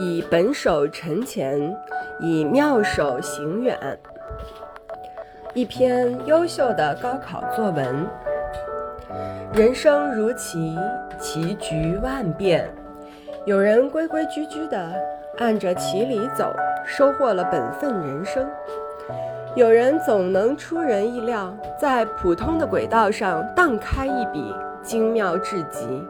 [0.00, 1.76] 以本手沉前，
[2.20, 3.76] 以妙手行远。
[5.54, 8.06] 一篇优秀的高考作文。
[9.52, 10.78] 人生如棋，
[11.18, 12.70] 棋局万变。
[13.44, 14.92] 有人规规矩矩地
[15.38, 16.54] 按着棋理走，
[16.86, 18.44] 收获了本分人生；
[19.56, 26.06] 有人总能出人意料，在普通的轨道上荡开一笔，精妙至极。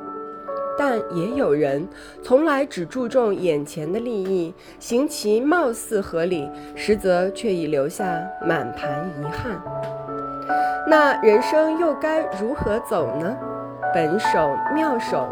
[0.78, 1.86] 但也有人
[2.22, 9.60] 从来只注重眼前的利益，行其貌似合理，实则却已留下满盘遗憾。
[10.86, 13.36] 那人生又该如何走呢？
[13.92, 15.28] 本手、妙手，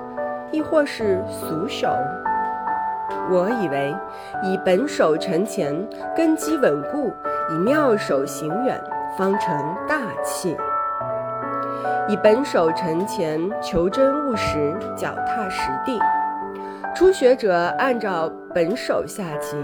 [0.50, 1.96] 亦或是俗手？
[3.30, 3.94] 我以为，
[4.42, 5.74] 以本手沉前，
[6.16, 7.10] 根基稳固；
[7.50, 8.80] 以妙手行远，
[9.16, 10.56] 方成大器。
[12.08, 15.98] 以本手沉前，求真务实，脚踏实地。
[16.94, 19.56] 初学者按照本手下棋，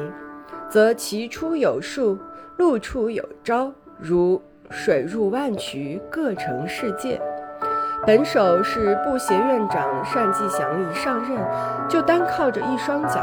[0.68, 2.18] 则棋出有术，
[2.56, 7.20] 路出有招，如水入万渠，各成世界。
[8.04, 11.38] 本手是布协院长单霁翔一上任，
[11.88, 13.20] 就单靠着一双脚，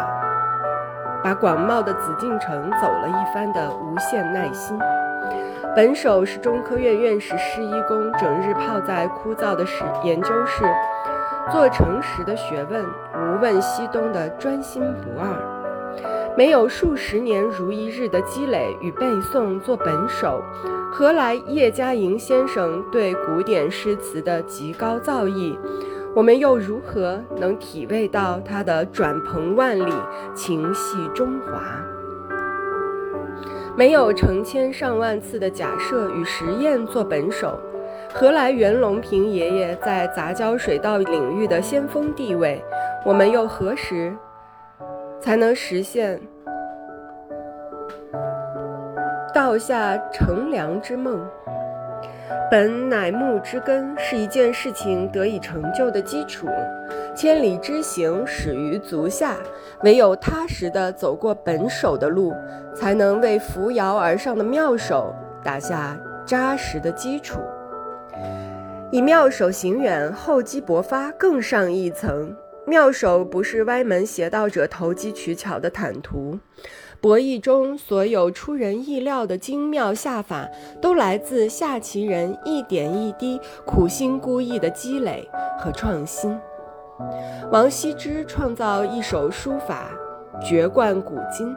[1.21, 4.79] 把广袤的紫禁城走了一番的无限耐心。
[5.75, 10.63] 本手是中科院院士施一公整日泡在枯燥的室研究室，
[11.51, 15.29] 做诚实的学问，无问西东的专心不二。
[16.35, 20.41] 没有数十年如一日的积累与背诵做本手，
[20.91, 25.55] 何来叶嘉莹先生对古典诗词的极高造诣？
[26.15, 29.93] 我们又如何能体味到他的转蓬万里，
[30.33, 31.61] 情系中华？
[33.75, 37.57] 没有成千上万次的假设与实验做本手，
[38.13, 42.63] 何来袁隆平爷爷在杂交水稻领域的先锋地位？
[43.05, 44.13] 我们又何时
[45.21, 46.19] 才能实现
[49.33, 51.25] 稻下乘凉之梦？
[52.49, 56.47] 本乃木之根，是一件事情得以成就的基础。
[57.15, 59.35] 千里之行，始于足下。
[59.83, 62.33] 唯有踏实地走过本手的路，
[62.75, 67.39] 才能为扶摇而上的妙手打下扎实的基础。
[68.91, 72.35] 以妙手行远，厚积薄发，更上一层。
[72.65, 76.37] 妙手不是歪门邪道者投机取巧的坦途，
[77.01, 80.45] 博弈中所有出人意料的精妙下法，
[80.81, 85.25] 都来自下棋人一点一滴苦心孤诣的积累
[85.57, 86.37] 和创新。
[87.53, 89.91] 王羲之创造一手书法，
[90.43, 91.55] 绝冠古今，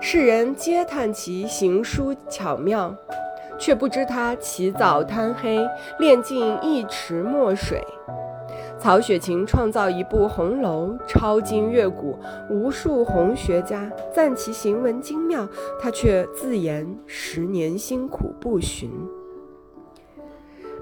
[0.00, 2.92] 世人皆叹其行书巧妙，
[3.56, 5.64] 却不知他起早贪黑，
[6.00, 7.80] 练尽一池墨水。
[8.84, 12.18] 曹雪芹创造一部红楼，超今越古，
[12.50, 15.48] 无数红学家赞其行文精妙，
[15.80, 18.90] 他却自言十年辛苦不寻。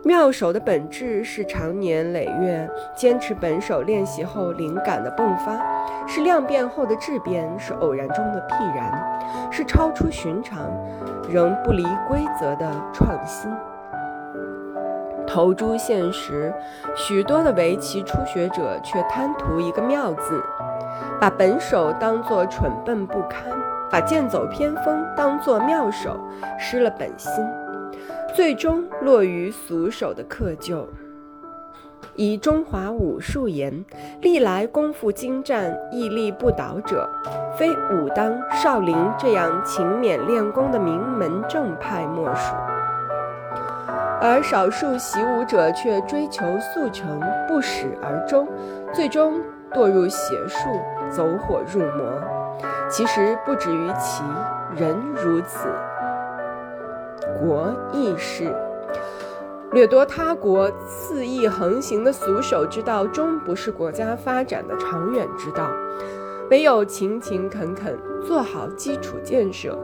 [0.02, 5.64] 妙手的本质是长年累月坚持本手练习后灵感的迸发，
[6.04, 10.68] 是量变后的质变，是偶然中的必然，是超出寻常
[11.30, 13.48] 仍不离规则的创新。
[15.26, 16.52] 投诸现实，
[16.94, 20.42] 许多的围棋初学者却贪图一个妙字，
[21.20, 23.44] 把本手当作蠢笨不堪，
[23.90, 26.18] 把剑走偏锋当作妙手，
[26.58, 27.30] 失了本心。
[28.34, 30.86] 最终落于俗手的窠臼。
[32.14, 33.84] 以中华武术言，
[34.20, 37.08] 历来功夫精湛、屹立不倒者，
[37.56, 42.54] 非武当、少林这样勤勉练功的名门正派莫属。
[44.20, 48.46] 而少数习武者却追求速成，不始而终，
[48.92, 49.40] 最终
[49.72, 50.68] 堕入邪术，
[51.10, 52.04] 走火入魔。
[52.88, 54.22] 其实不止于其
[54.76, 55.68] 人如此。
[57.40, 58.54] 国亦是
[59.72, 65.70] 掠夺他国肆意横行的俗手之道，终不是国家发展的长远之道。
[66.50, 69.78] 唯有勤勤恳恳做好基础建设，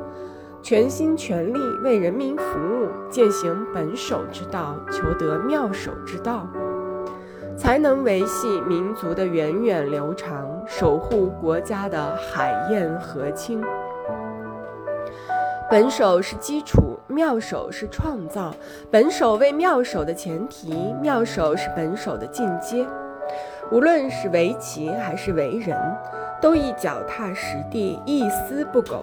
[0.68, 6.46] 全心全力为人民服务，践行本手之道，求得妙手之道，
[7.56, 13.64] 才能维系民族的源远流长，守护国家的海晏河清。
[15.70, 18.54] 本手是基础，妙手是创造。
[18.90, 22.86] 本手为妙手的前提，妙手是本手的进阶。
[23.72, 25.74] 无论是围棋还是为人，
[26.42, 29.02] 都宜脚踏实地，一丝不苟，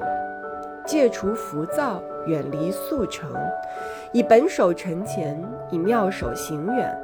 [0.85, 3.29] 戒除浮躁，远离速成，
[4.11, 6.95] 以本守承前，以妙手行远，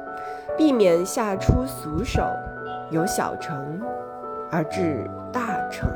[0.56, 2.22] 避免下出俗手，
[2.90, 3.80] 由小成
[4.50, 5.90] 而至大成。